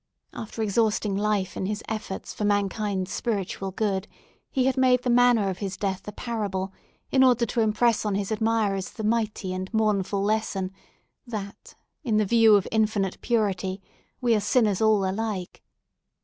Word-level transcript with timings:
After 0.33 0.63
exhausting 0.63 1.15
life 1.15 1.55
in 1.55 1.67
his 1.67 1.83
efforts 1.87 2.33
for 2.33 2.43
mankind's 2.43 3.11
spiritual 3.11 3.69
good, 3.69 4.07
he 4.49 4.65
had 4.65 4.75
made 4.75 5.03
the 5.03 5.11
manner 5.11 5.47
of 5.51 5.59
his 5.59 5.77
death 5.77 6.07
a 6.07 6.11
parable, 6.11 6.73
in 7.11 7.23
order 7.23 7.45
to 7.45 7.61
impress 7.61 8.03
on 8.03 8.15
his 8.15 8.31
admirers 8.31 8.89
the 8.89 9.03
mighty 9.03 9.53
and 9.53 9.71
mournful 9.71 10.23
lesson, 10.23 10.71
that, 11.27 11.75
in 12.03 12.17
the 12.17 12.25
view 12.25 12.55
of 12.55 12.67
Infinite 12.71 13.21
Purity, 13.21 13.79
we 14.19 14.33
are 14.33 14.39
sinners 14.39 14.81
all 14.81 15.07
alike. 15.07 15.61